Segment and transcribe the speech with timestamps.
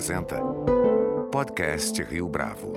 [0.00, 0.36] apresenta
[1.30, 2.72] Podcast Rio Bravo.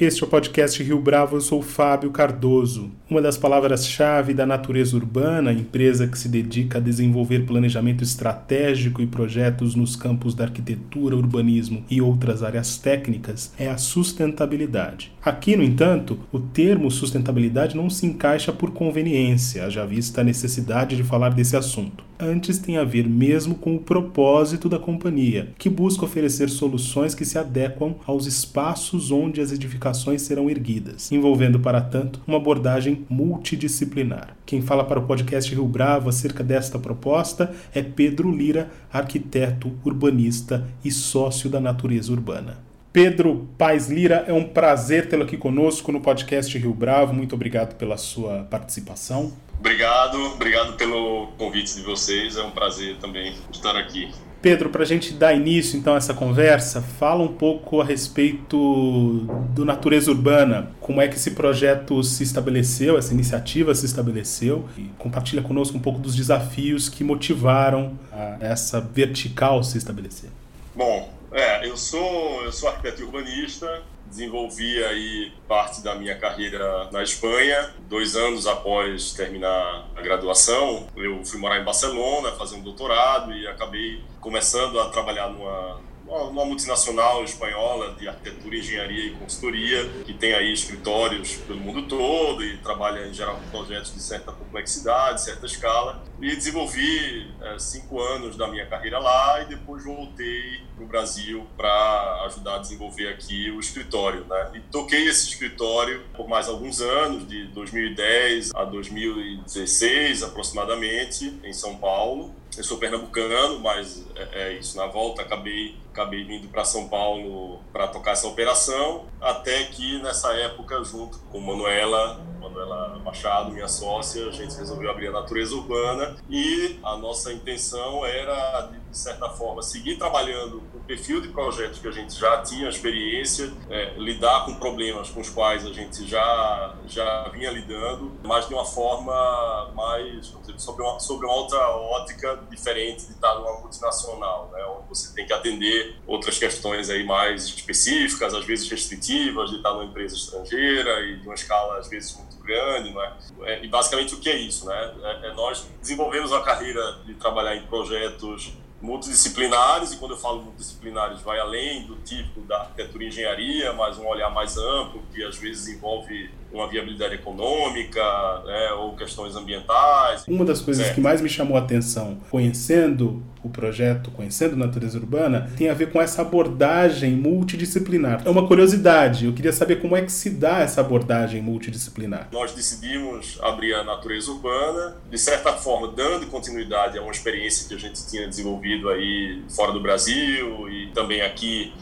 [0.00, 2.90] Este é o podcast Rio Bravo, eu sou Fábio Cardoso.
[3.10, 9.06] Uma das palavras-chave da natureza urbana, empresa que se dedica a desenvolver planejamento estratégico e
[9.06, 15.12] projetos nos campos da arquitetura, urbanismo e outras áreas técnicas, é a sustentabilidade.
[15.22, 20.96] Aqui, no entanto, o termo sustentabilidade não se encaixa por conveniência, já vista a necessidade
[20.96, 25.70] de falar desse assunto antes tem a ver mesmo com o propósito da companhia, que
[25.70, 31.80] busca oferecer soluções que se adequam aos espaços onde as edificações serão erguidas, envolvendo, para
[31.80, 34.36] tanto, uma abordagem multidisciplinar.
[34.44, 40.66] Quem fala para o podcast Rio Bravo acerca desta proposta é Pedro Lira, arquiteto, urbanista
[40.84, 42.67] e sócio da natureza urbana.
[43.00, 47.14] Pedro Paz Lira, é um prazer tê-lo aqui conosco no podcast Rio Bravo.
[47.14, 49.32] Muito obrigado pela sua participação.
[49.56, 52.36] Obrigado, obrigado pelo convite de vocês.
[52.36, 54.10] É um prazer também estar aqui.
[54.42, 59.28] Pedro, para a gente dar início então a essa conversa, fala um pouco a respeito
[59.54, 64.90] do Natureza Urbana, como é que esse projeto se estabeleceu, essa iniciativa se estabeleceu, e
[64.98, 67.96] compartilha conosco um pouco dos desafios que motivaram
[68.40, 70.30] essa vertical se estabelecer.
[70.74, 77.02] Bom, é, eu sou eu sou arquiteto urbanista, desenvolvi aí parte da minha carreira na
[77.02, 77.74] Espanha.
[77.88, 83.46] Dois anos após terminar a graduação, eu fui morar em Barcelona, fazer um doutorado e
[83.46, 90.32] acabei começando a trabalhar numa uma multinacional espanhola de arquitetura, engenharia e consultoria, que tem
[90.32, 95.44] aí escritórios pelo mundo todo e trabalha em geral com projetos de certa complexidade, certa
[95.44, 96.02] escala.
[96.20, 101.46] E desenvolvi é, cinco anos da minha carreira lá e depois voltei para o Brasil
[101.56, 104.24] para ajudar a desenvolver aqui o escritório.
[104.24, 104.50] Né?
[104.54, 111.76] E toquei esse escritório por mais alguns anos, de 2010 a 2016 aproximadamente, em São
[111.76, 112.34] Paulo.
[112.56, 114.76] Eu sou pernambucano, mas é, é isso.
[114.76, 120.32] Na volta acabei acabei vindo para São Paulo para tocar essa operação, até que nessa
[120.34, 126.16] época, junto com Manuela, Manuela Machado, minha sócia, a gente resolveu abrir a Natureza Urbana
[126.28, 131.88] e a nossa intenção era, de certa forma, seguir trabalhando o perfil de projetos que
[131.88, 136.74] a gente já tinha experiência, é, lidar com problemas com os quais a gente já,
[136.86, 142.40] já vinha lidando, mas de uma forma mais, dizer, sobre, uma, sobre uma outra ótica
[142.50, 147.44] diferente de estar numa multinacional, né, onde você tem que atender outras questões aí mais
[147.44, 152.16] específicas, às vezes restritivas, de estar numa empresa estrangeira e de uma escala às vezes
[152.16, 153.16] muito grande, não é?
[153.42, 154.94] é e basicamente o que é isso, né?
[155.02, 160.42] É, é nós desenvolvemos a carreira de trabalhar em projetos multidisciplinares, e quando eu falo
[160.42, 165.22] multidisciplinares, vai além do tipo da arquitetura e engenharia, mas um olhar mais amplo, que
[165.24, 168.02] às vezes envolve uma viabilidade econômica
[168.44, 170.24] né, ou questões ambientais.
[170.26, 170.94] Uma das coisas é.
[170.94, 175.90] que mais me chamou a atenção, conhecendo o projeto, conhecendo natureza urbana, tem a ver
[175.90, 178.22] com essa abordagem multidisciplinar.
[178.24, 182.28] É uma curiosidade, eu queria saber como é que se dá essa abordagem multidisciplinar.
[182.32, 187.74] Nós decidimos abrir a natureza urbana, de certa forma, dando continuidade a uma experiência que
[187.74, 191.72] a gente tinha desenvolvido aí fora do Brasil e também aqui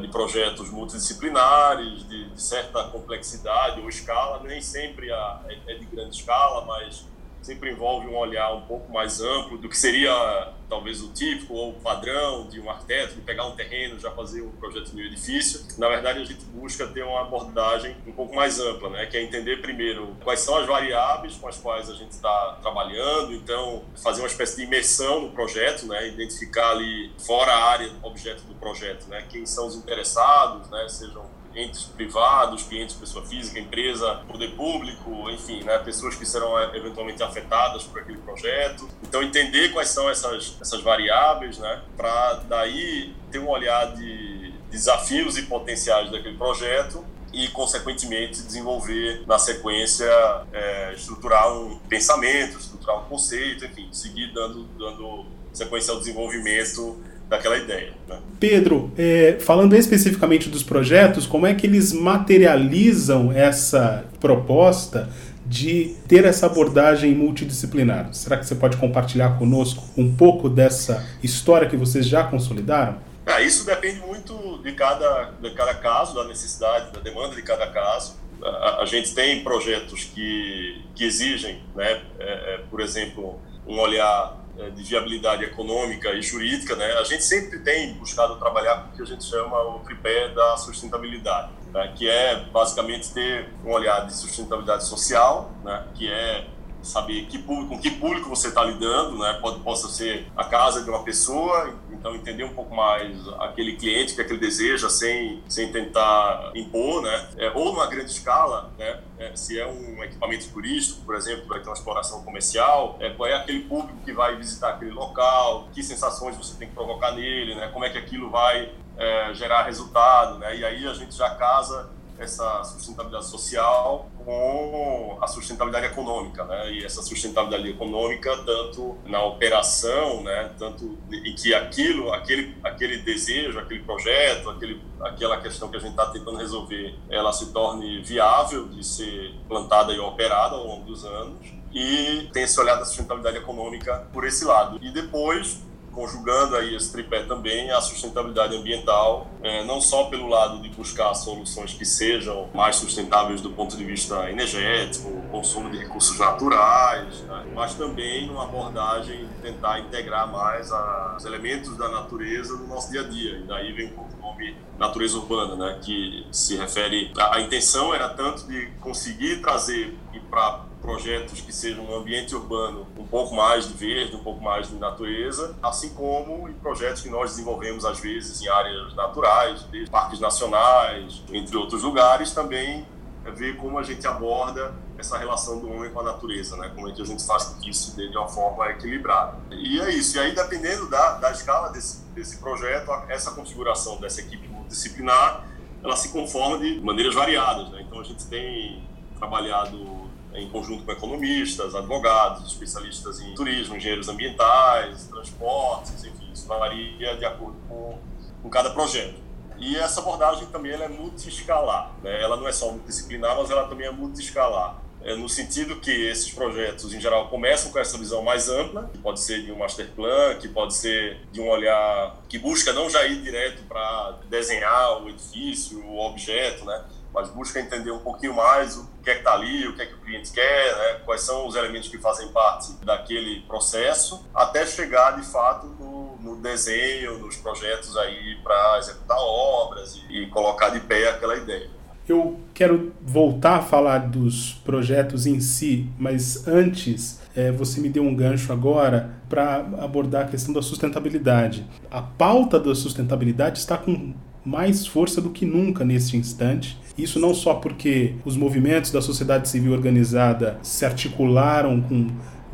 [0.00, 6.16] de projetos multidisciplinares, de, de, certa complexidade ou escala, nem sempre é, é de grande
[6.16, 7.04] escala, mas
[7.44, 11.70] sempre envolve um olhar um pouco mais amplo do que seria talvez o típico ou
[11.70, 15.04] o padrão de um arquiteto, de pegar um terreno, já fazer um projeto de um
[15.04, 15.60] edifício.
[15.78, 19.06] Na verdade, a gente busca ter uma abordagem um pouco mais ampla, né?
[19.06, 23.34] que é entender primeiro quais são as variáveis com as quais a gente está trabalhando,
[23.34, 26.08] então fazer uma espécie de imersão no projeto, né?
[26.08, 29.22] identificar ali fora a área objeto do projeto, né?
[29.28, 30.88] quem são os interessados, né?
[30.88, 36.76] sejam entes privados, clientes, pessoa física, empresa, poder público, enfim, né, pessoas que serão eh,
[36.76, 38.88] eventualmente afetadas por aquele projeto.
[39.02, 45.36] Então, entender quais são essas, essas variáveis, né, para daí ter um olhar de desafios
[45.38, 50.08] e potenciais daquele projeto e, consequentemente, desenvolver na sequência,
[50.52, 57.56] é, estruturar um pensamento, estruturar um conceito, enfim, seguir dando, dando sequência ao desenvolvimento daquela
[57.56, 57.92] ideia.
[58.08, 58.18] Né?
[58.38, 65.08] Pedro, é, falando especificamente dos projetos, como é que eles materializam essa proposta
[65.46, 68.12] de ter essa abordagem multidisciplinar?
[68.12, 72.98] Será que você pode compartilhar conosco um pouco dessa história que vocês já consolidaram?
[73.26, 77.66] Ah, isso depende muito de cada, de cada caso, da necessidade, da demanda de cada
[77.68, 78.18] caso.
[78.42, 84.43] A, a gente tem projetos que, que exigem, né, é, é, por exemplo, um olhar
[84.74, 89.02] de viabilidade econômica e jurídica, né, a gente sempre tem buscado trabalhar com o que
[89.02, 94.14] a gente chama o tripé da sustentabilidade, né, que é basicamente ter um olhar de
[94.14, 96.46] sustentabilidade social, né, que é
[96.84, 99.38] saber que público, com que público você está lidando, né?
[99.40, 104.14] Pode, possa ser a casa de uma pessoa, então entender um pouco mais aquele cliente
[104.14, 107.28] que aquele deseja sem, sem tentar impor, né?
[107.38, 109.00] É, ou numa grande escala, né?
[109.18, 113.28] É, se é um equipamento turístico, por exemplo, vai ter uma exploração comercial, é, qual
[113.28, 117.54] é aquele público que vai visitar aquele local, que sensações você tem que provocar nele,
[117.54, 117.68] né?
[117.68, 120.56] Como é que aquilo vai é, gerar resultado, né?
[120.56, 126.72] E aí a gente já casa essa sustentabilidade social com a sustentabilidade econômica, né?
[126.72, 130.50] E essa sustentabilidade econômica tanto na operação, né?
[130.58, 135.90] Tanto em que aquilo, aquele, aquele desejo, aquele projeto, aquele, aquela questão que a gente
[135.90, 141.04] está tentando resolver, ela se torne viável de ser plantada e operada ao longo dos
[141.04, 144.78] anos e tem esse olhar da sustentabilidade econômica por esse lado.
[144.80, 145.60] E depois
[145.94, 151.14] conjugando aí esse tripé também a sustentabilidade ambiental, é, não só pelo lado de buscar
[151.14, 157.46] soluções que sejam mais sustentáveis do ponto de vista energético, consumo de recursos naturais, né,
[157.54, 162.90] mas também numa abordagem de tentar integrar mais a, os elementos da natureza no nosso
[162.90, 163.38] dia a dia.
[163.38, 168.08] E daí vem o nome natureza urbana, né, que se refere a, a intenção era
[168.08, 169.96] tanto de conseguir trazer
[170.30, 174.68] para projetos que sejam um ambiente urbano um pouco mais de verde, um pouco mais
[174.68, 180.20] de natureza, assim como em projetos que nós desenvolvemos às vezes em áreas naturais, parques
[180.20, 182.86] nacionais, entre outros lugares, também
[183.24, 186.70] é ver como a gente aborda essa relação do homem com a natureza, né?
[186.74, 189.38] Como é que a gente faz isso de uma forma equilibrada.
[189.50, 190.18] E é isso.
[190.18, 195.46] E aí, dependendo da, da escala desse, desse projeto, essa configuração dessa equipe multidisciplinar,
[195.82, 197.80] ela se conforma de maneiras variadas, né?
[197.80, 198.86] Então, a gente tem
[199.18, 200.04] trabalhado
[200.34, 207.24] em conjunto com economistas, advogados, especialistas em turismo, engenheiros ambientais, transportes, enfim, isso varia de
[207.24, 207.98] acordo com,
[208.42, 209.22] com cada projeto.
[209.58, 212.20] E essa abordagem também ela é multiescalar, né?
[212.20, 214.82] ela não é só multidisciplinar, mas ela também é multiescalar.
[215.04, 218.98] É no sentido que esses projetos, em geral, começam com essa visão mais ampla, que
[218.98, 222.88] pode ser de um master plan, que pode ser de um olhar que busca não
[222.88, 226.84] já ir direto para desenhar o edifício, o objeto, né?
[227.14, 229.86] Mas busca entender um pouquinho mais o que é que está ali, o que é
[229.86, 231.00] que o cliente quer, né?
[231.04, 236.36] quais são os elementos que fazem parte daquele processo, até chegar de fato no, no
[236.42, 241.70] desenho, nos projetos aí para executar obras e, e colocar de pé aquela ideia.
[242.06, 248.02] Eu quero voltar a falar dos projetos em si, mas antes é, você me deu
[248.02, 251.66] um gancho agora para abordar a questão da sustentabilidade.
[251.90, 254.12] A pauta da sustentabilidade está com
[254.44, 256.78] mais força do que nunca neste instante.
[256.96, 262.08] Isso não só porque os movimentos da sociedade civil organizada se articularam com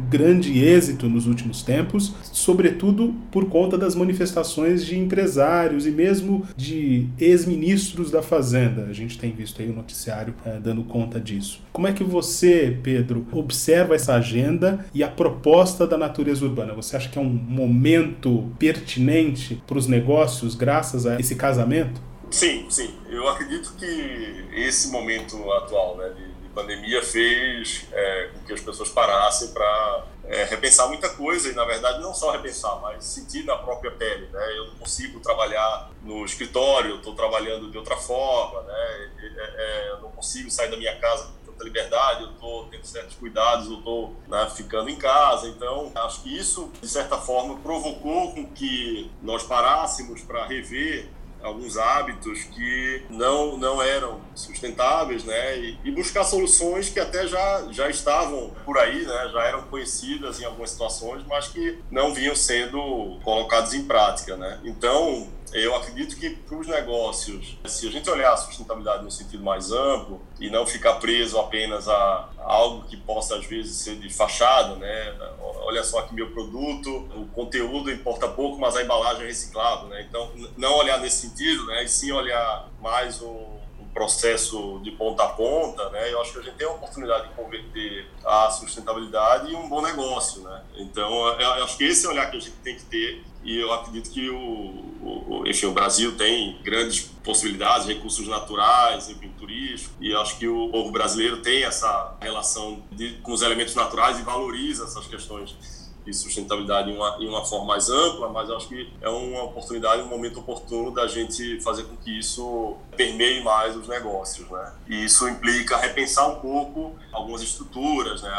[0.09, 7.07] grande êxito nos últimos tempos, sobretudo por conta das manifestações de empresários e mesmo de
[7.19, 8.87] ex-ministros da Fazenda.
[8.89, 11.61] A gente tem visto aí o noticiário é, dando conta disso.
[11.73, 16.73] Como é que você, Pedro, observa essa agenda e a proposta da natureza urbana?
[16.75, 22.01] Você acha que é um momento pertinente para os negócios graças a esse casamento?
[22.31, 22.99] Sim, sim.
[23.09, 28.89] Eu acredito que esse momento atual né, de pandemia fez é, com que as pessoas
[28.89, 33.57] parassem para é, repensar muita coisa e, na verdade, não só repensar, mas sentir na
[33.57, 34.29] própria pele.
[34.33, 34.59] Né?
[34.59, 39.11] Eu não consigo trabalhar no escritório, estou trabalhando de outra forma, né?
[39.19, 42.85] É, é, eu não consigo sair da minha casa com tanta liberdade, eu estou tendo
[42.85, 45.49] certos cuidados, eu estou né, ficando em casa.
[45.49, 51.09] Então, acho que isso, de certa forma, provocou com que nós parássemos para rever
[51.43, 55.59] alguns hábitos que não, não eram sustentáveis, né?
[55.59, 59.31] E, e, buscar soluções que até já, já estavam por aí, né?
[59.33, 64.61] Já eram conhecidas em algumas situações, mas que não vinham sendo colocadas em prática, né?
[64.65, 69.43] Então, eu acredito que para os negócios, se a gente olhar a sustentabilidade no sentido
[69.43, 74.09] mais amplo e não ficar preso apenas a algo que possa às vezes ser de
[74.13, 75.17] fachada, né?
[75.63, 80.07] Olha só que meu produto, o conteúdo importa pouco, mas a embalagem é reciclável, né?
[80.09, 81.85] Então, não olhar nesse sentido, né?
[81.85, 83.61] E sim olhar mais o
[83.93, 86.13] processo de ponta a ponta, né?
[86.13, 89.83] Eu acho que a gente tem a oportunidade de converter a sustentabilidade em um bom
[89.83, 90.63] negócio, né?
[90.77, 93.57] Então, eu acho que esse é o olhar que a gente tem que ter e
[93.57, 99.95] eu acredito que o, o, enfim, o Brasil tem grandes possibilidades, recursos naturais, enfim, turístico,
[100.01, 104.23] e acho que o povo brasileiro tem essa relação de, com os elementos naturais e
[104.23, 108.93] valoriza essas questões de sustentabilidade em uma, em uma forma mais ampla, mas acho que
[109.01, 113.87] é uma oportunidade, um momento oportuno da gente fazer com que isso permeie mais os
[113.89, 114.73] negócios, né?
[114.89, 118.31] E isso implica repensar um pouco algumas estruturas, né?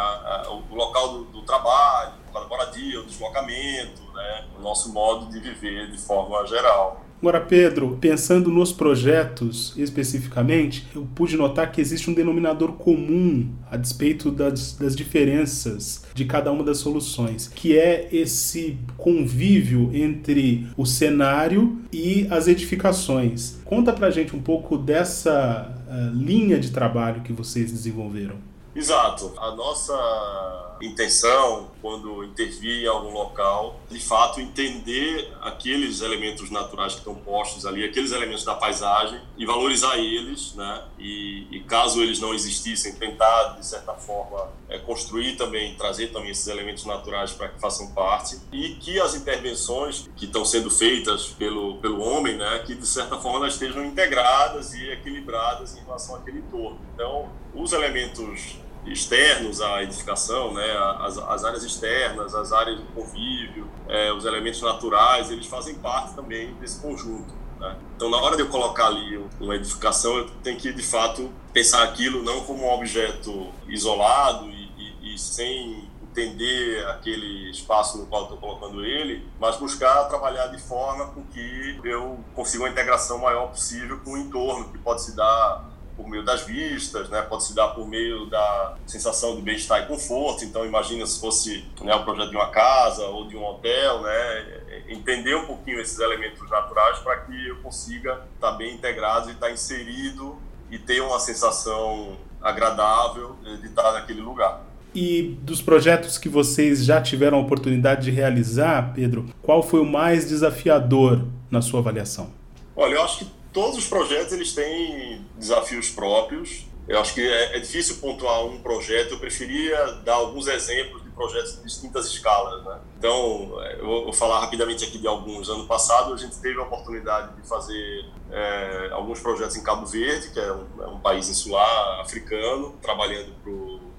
[0.50, 4.46] o local do, do trabalho, da moradia, o deslocamento, né?
[4.58, 7.02] O nosso modo de viver de forma geral.
[7.22, 13.78] Agora, Pedro, pensando nos projetos especificamente, eu pude notar que existe um denominador comum a
[13.78, 20.84] despeito das, das diferenças de cada uma das soluções, que é esse convívio entre o
[20.84, 23.60] cenário e as edificações.
[23.66, 28.51] Conta pra gente um pouco dessa uh, linha de trabalho que vocês desenvolveram.
[28.76, 29.34] Exato.
[29.38, 37.00] A nossa intenção, quando intervir em algum local, de fato entender aqueles elementos naturais que
[37.00, 40.84] estão postos ali, aqueles elementos da paisagem e valorizar eles, né?
[40.98, 46.32] E, e caso eles não existissem, tentar de certa forma é, construir também, trazer também
[46.32, 51.28] esses elementos naturais para que façam parte e que as intervenções que estão sendo feitas
[51.28, 52.64] pelo pelo homem, né?
[52.66, 56.80] Que de certa forma elas estejam integradas e equilibradas em relação àquele entorno.
[56.94, 63.70] Então, os elementos externos à edificação, né, as, as áreas externas, as áreas de convívio,
[63.88, 67.34] é, os elementos naturais, eles fazem parte também desse conjunto.
[67.60, 67.76] Né?
[67.96, 71.84] Então, na hora de eu colocar ali uma edificação, eu tenho que, de fato, pensar
[71.84, 78.24] aquilo não como um objeto isolado e, e, e sem entender aquele espaço no qual
[78.24, 83.48] estou colocando ele, mas buscar trabalhar de forma com que eu consiga uma integração maior
[83.48, 85.71] possível com o entorno, que pode se dar
[86.02, 87.22] por meio das vistas, né?
[87.22, 90.44] pode se dar por meio da sensação de bem-estar e conforto.
[90.44, 94.62] Então, imagina se fosse né, o projeto de uma casa ou de um hotel, né?
[94.90, 99.52] entender um pouquinho esses elementos naturais para que eu consiga estar bem integrado e estar
[99.52, 100.38] inserido
[100.72, 104.64] e ter uma sensação agradável de estar naquele lugar.
[104.94, 109.86] E dos projetos que vocês já tiveram a oportunidade de realizar, Pedro, qual foi o
[109.86, 112.32] mais desafiador na sua avaliação?
[112.76, 116.66] Olha, eu acho que todos os projetos eles têm desafios próprios.
[116.88, 119.12] Eu acho que é, é, difícil pontuar um projeto.
[119.12, 122.64] Eu preferia dar alguns exemplos de projetos de distintas escalas.
[122.66, 122.80] Né?
[122.98, 125.48] Então, eu vou falar rapidamente aqui de alguns.
[125.48, 130.32] Ano passado, a gente teve a oportunidade de fazer é, alguns projetos em Cabo Verde,
[130.32, 133.32] que é um, é um país insular africano, trabalhando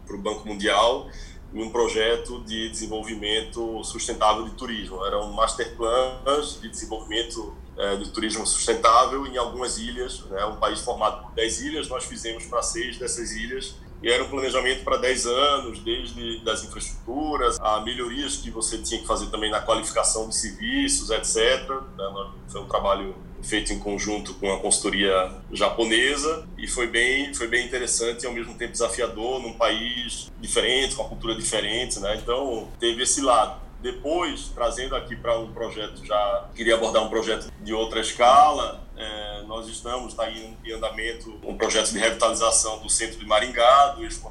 [0.07, 1.09] para o Banco Mundial
[1.55, 5.05] em um projeto de desenvolvimento sustentável de turismo.
[5.07, 10.81] Eram master plans de desenvolvimento é, de turismo sustentável em algumas ilhas, né, um país
[10.81, 13.75] formado por 10 ilhas, nós fizemos para seis dessas ilhas.
[14.03, 19.01] E era um planejamento para 10 anos, desde das infraestruturas, a melhorias que você tinha
[19.01, 21.69] que fazer também na qualificação de serviços, etc.
[21.97, 27.49] Né, foi um trabalho feito em conjunto com a consultoria japonesa e foi bem foi
[27.49, 32.17] bem interessante e ao mesmo tempo desafiador num país diferente com uma cultura diferente né?
[32.23, 37.53] Então teve esse lado depois, trazendo aqui para um projeto já, queria abordar um projeto
[37.61, 42.89] de outra escala, é, nós estamos tá em, em, andamento um projeto de revitalização do
[42.89, 44.23] centro de Maringá, do eixo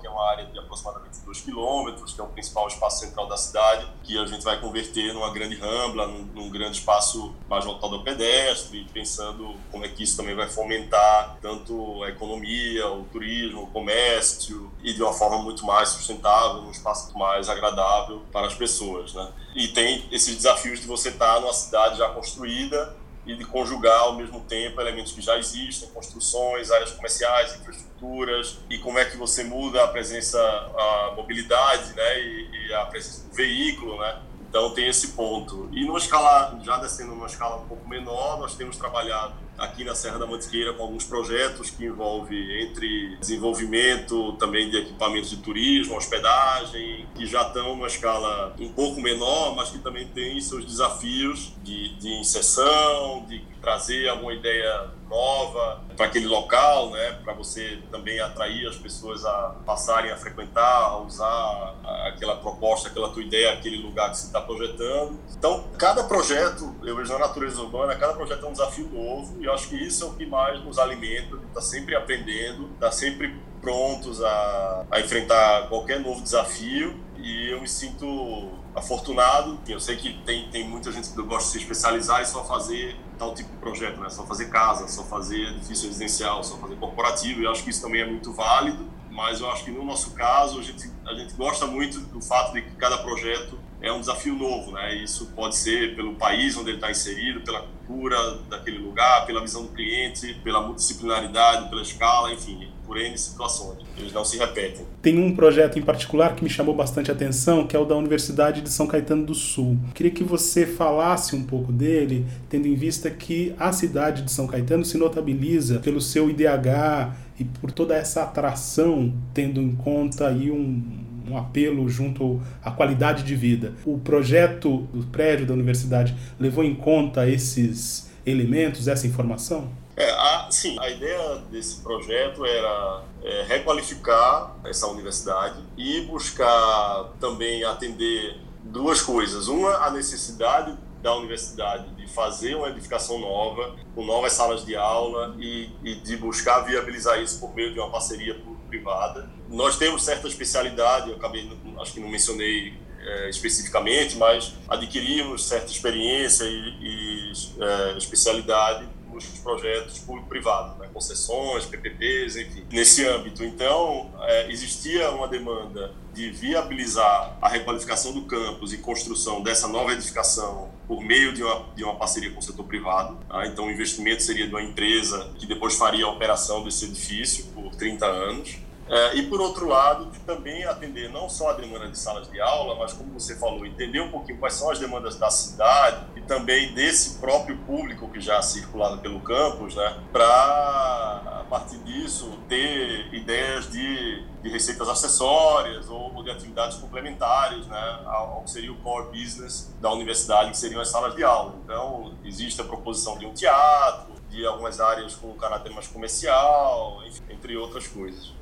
[0.00, 3.36] que é uma área de aproximadamente 2 quilômetros, que é o principal espaço central da
[3.36, 7.96] cidade, que a gente vai converter numa grande rambla, num, num grande espaço mais voltado
[7.96, 13.64] ao pedestre, pensando como é que isso também vai fomentar tanto a economia, o turismo,
[13.64, 18.54] o comércio, e de uma forma muito mais sustentável, num espaço mais agradável para as
[18.54, 19.14] pessoas.
[19.14, 19.32] Né?
[19.54, 22.99] E tem esses desafios de você estar numa cidade já construída
[23.30, 28.78] e de conjugar ao mesmo tempo elementos que já existem, construções, áreas comerciais, infraestruturas, e
[28.78, 33.34] como é que você muda a presença, a mobilidade, né, e, e a presença do
[33.34, 34.20] veículo, né,
[34.50, 35.68] então tem esse ponto.
[35.72, 39.94] E numa escala, já descendo numa escala um pouco menor, nós temos trabalhado aqui na
[39.94, 45.96] Serra da Mantiqueira com alguns projetos que envolvem entre desenvolvimento também de equipamentos de turismo,
[45.96, 51.52] hospedagem, que já estão numa escala um pouco menor, mas que também tem seus desafios
[51.62, 58.20] de, de inserção, de trazer alguma ideia nova para aquele local, né, para você também
[58.20, 61.74] atrair as pessoas a passarem a frequentar, a usar
[62.06, 65.18] aquela proposta, aquela tua ideia, aquele lugar que você está projetando.
[65.36, 69.44] Então, cada projeto, eu vejo na natureza urbana, cada projeto é um desafio novo e
[69.44, 73.34] eu acho que isso é o que mais nos alimenta, está sempre aprendendo, está sempre
[73.60, 79.58] prontos a, a enfrentar qualquer novo desafio e eu me sinto afortunado.
[79.68, 82.96] Eu sei que tem, tem muita gente que gosta de se especializar e só fazer
[83.18, 84.08] tal tipo de projeto, né?
[84.08, 87.40] Só fazer casa, só fazer edifício residencial, só fazer corporativo.
[87.40, 88.88] E eu acho que isso também é muito válido.
[89.10, 92.52] Mas eu acho que no nosso caso a gente a gente gosta muito do fato
[92.52, 94.94] de que cada projeto é um desafio novo, né?
[94.94, 99.64] Isso pode ser pelo país onde ele está inserido, pela cultura daquele lugar, pela visão
[99.64, 103.78] do cliente, pela multidisciplinaridade, pela escala, enfim, por N situações.
[103.96, 104.84] Eles não se repetem.
[105.00, 108.62] Tem um projeto em particular que me chamou bastante atenção, que é o da Universidade
[108.62, 109.78] de São Caetano do Sul.
[109.94, 114.48] Queria que você falasse um pouco dele, tendo em vista que a cidade de São
[114.48, 120.50] Caetano se notabiliza pelo seu IDH e por toda essa atração, tendo em conta aí
[120.50, 123.72] um um apelo junto à qualidade de vida.
[123.84, 129.70] O projeto do prédio da universidade levou em conta esses elementos, essa informação?
[129.96, 137.64] É, a, sim, a ideia desse projeto era é, requalificar essa universidade e buscar também
[137.64, 139.48] atender duas coisas.
[139.48, 145.34] Uma, a necessidade da universidade de fazer uma edificação nova, com novas salas de aula
[145.38, 149.28] e, e de buscar viabilizar isso por meio de uma parceria privada.
[149.48, 155.72] Nós temos certa especialidade, eu acabei, acho que não mencionei é, especificamente, mas adquirimos certa
[155.72, 158.86] experiência e, e é, especialidade
[159.28, 160.88] nos projetos público-privados, né?
[160.92, 163.44] concessões, PPPs, enfim, nesse âmbito.
[163.44, 169.92] Então, é, existia uma demanda de viabilizar a requalificação do campus e construção dessa nova
[169.92, 173.16] edificação por meio de uma, de uma parceria com o setor privado.
[173.28, 173.46] Tá?
[173.46, 177.74] Então, o investimento seria de uma empresa que depois faria a operação desse edifício por
[177.76, 178.58] 30 anos.
[178.88, 182.40] É, e, por outro lado, de também atender não só a demanda de salas de
[182.40, 186.72] aula, mas, como você falou, entender um pouquinho quais são as demandas da cidade também
[186.72, 193.68] desse próprio público que já circulado pelo campus, né, para, a partir disso, ter ideias
[193.68, 199.74] de, de receitas acessórias ou, de atividades complementares né, ao, que seria o core business
[199.80, 201.56] da universidade, que seriam as salas de aula.
[201.64, 207.56] Então, existe a proposição de um teatro, de algumas áreas com caráter mais comercial, entre
[207.56, 208.32] outras coisas.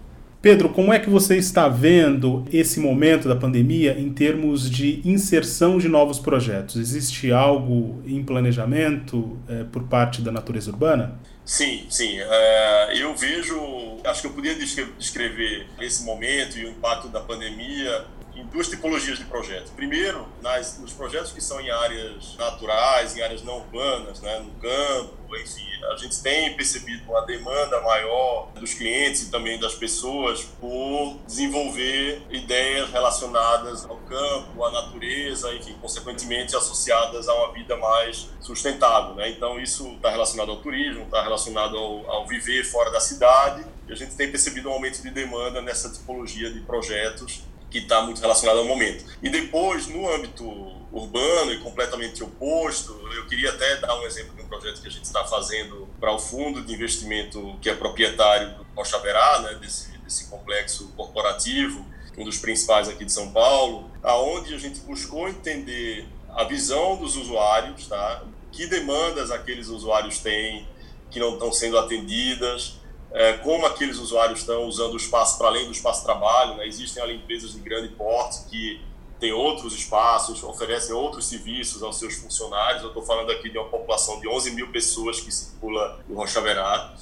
[0.41, 5.79] Pedro, como é que você está vendo esse momento da pandemia em termos de inserção
[5.79, 6.77] de novos projetos?
[6.77, 11.19] Existe algo em planejamento é, por parte da natureza urbana?
[11.45, 12.21] Sim, sim.
[12.21, 13.59] É, eu vejo,
[14.05, 18.05] acho que eu podia descrever esse momento e o impacto da pandemia
[18.39, 19.73] em duas tipologias de projetos.
[19.73, 24.53] Primeiro, nas, nos projetos que são em áreas naturais, em áreas não urbanas, né, no
[24.61, 30.45] campo, enfim, a gente tem percebido uma demanda maior dos clientes e também das pessoas
[30.61, 38.29] por desenvolver ideias relacionadas ao campo, à natureza, enfim, consequentemente associadas a uma vida mais
[38.41, 39.17] sustentável.
[39.17, 39.31] Né?
[39.31, 43.65] Então, isso está relacionado ao turismo, está relacionado ao, ao viver fora da cidade.
[43.89, 48.03] E a gente tem percebido um aumento de demanda nessa tipologia de projetos que está
[48.03, 49.05] muito relacionado ao momento.
[49.23, 50.45] E depois, no âmbito
[50.93, 54.91] urbano e completamente oposto, eu queria até dar um exemplo de um projeto que a
[54.91, 59.55] gente está fazendo para o fundo de investimento que é proprietário do Rocha Verá, né,
[59.61, 61.85] desse, desse complexo corporativo,
[62.17, 67.17] um dos principais aqui de São Paulo, aonde a gente buscou entender a visão dos
[67.17, 68.25] usuários, tá?
[68.51, 70.67] que demandas aqueles usuários têm
[71.11, 72.78] que não estão sendo atendidas,
[73.13, 76.57] é, como aqueles usuários estão usando o espaço para além do espaço de trabalho.
[76.57, 76.67] Né?
[76.67, 78.81] Existem ali empresas de grande porte que
[79.19, 82.83] têm outros espaços, oferecem outros serviços aos seus funcionários.
[82.83, 86.41] Eu estou falando aqui de uma população de 11 mil pessoas que circula no Rocha
[86.41, 86.95] Verá.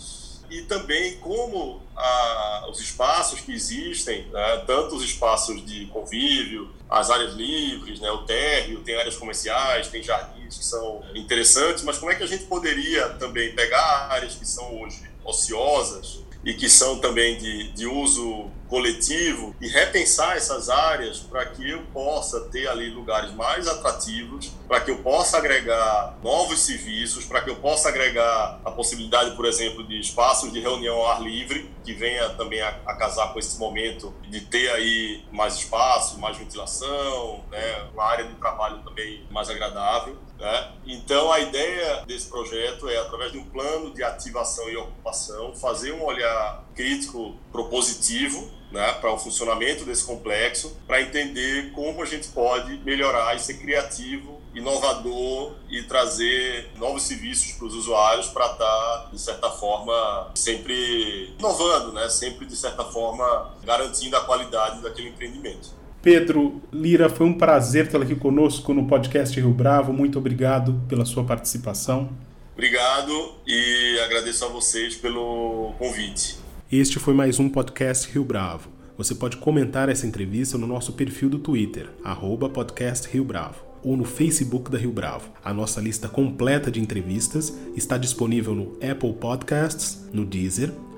[0.49, 4.63] E também como a, os espaços que existem, né?
[4.65, 8.09] tanto os espaços de convívio, as áreas livres, né?
[8.13, 12.29] o térreo, tem áreas comerciais, tem jardins que são interessantes, mas como é que a
[12.29, 17.87] gente poderia também pegar áreas que são hoje ociosas e que são também de, de
[17.87, 24.53] uso coletivo e repensar essas áreas para que eu possa ter ali lugares mais atrativos,
[24.67, 29.45] para que eu possa agregar novos serviços, para que eu possa agregar a possibilidade, por
[29.45, 33.39] exemplo, de espaços de reunião ao ar livre, que venha também a, a casar com
[33.39, 39.27] esse momento de ter aí mais espaço, mais ventilação, né, uma área de trabalho também
[39.31, 40.17] mais agradável.
[40.39, 40.73] Né?
[40.87, 45.93] Então, a ideia desse projeto é, através de um plano de ativação e ocupação, fazer
[45.93, 52.29] um olhar crítico propositivo né, para o funcionamento desse complexo, para entender como a gente
[52.29, 59.11] pode melhorar e ser criativo, inovador e trazer novos serviços para os usuários para estar,
[59.13, 65.71] de certa forma, sempre inovando, né, sempre, de certa forma, garantindo a qualidade daquele empreendimento.
[66.07, 69.93] Pedro Lira, foi um prazer tê-lo aqui conosco no podcast Rio Bravo.
[69.93, 72.11] Muito obrigado pela sua participação.
[72.55, 76.39] Obrigado e agradeço a vocês pelo convite.
[76.71, 78.71] Este foi mais um podcast Rio Bravo.
[78.97, 83.97] Você pode comentar essa entrevista no nosso perfil do Twitter, arroba podcast Rio Bravo, ou
[83.97, 85.33] no Facebook da Rio Bravo.
[85.45, 90.73] A nossa lista completa de entrevistas está disponível no Apple Podcasts, no Deezer,